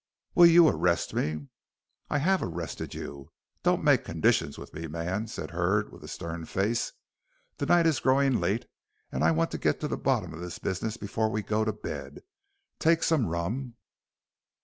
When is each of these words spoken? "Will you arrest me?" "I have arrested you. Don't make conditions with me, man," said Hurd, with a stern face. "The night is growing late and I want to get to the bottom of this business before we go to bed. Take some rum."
"Will 0.33 0.47
you 0.47 0.67
arrest 0.67 1.13
me?" 1.13 1.45
"I 2.09 2.17
have 2.17 2.41
arrested 2.41 2.95
you. 2.95 3.31
Don't 3.61 3.83
make 3.83 4.03
conditions 4.03 4.57
with 4.57 4.73
me, 4.73 4.87
man," 4.87 5.27
said 5.27 5.51
Hurd, 5.51 5.91
with 5.91 6.03
a 6.03 6.07
stern 6.07 6.45
face. 6.45 6.93
"The 7.57 7.67
night 7.67 7.85
is 7.85 7.99
growing 7.99 8.39
late 8.39 8.65
and 9.11 9.23
I 9.23 9.29
want 9.29 9.51
to 9.51 9.59
get 9.59 9.79
to 9.81 9.87
the 9.87 9.97
bottom 9.97 10.33
of 10.33 10.39
this 10.39 10.57
business 10.57 10.97
before 10.97 11.29
we 11.29 11.43
go 11.43 11.63
to 11.65 11.71
bed. 11.71 12.23
Take 12.79 13.03
some 13.03 13.27
rum." 13.27 13.75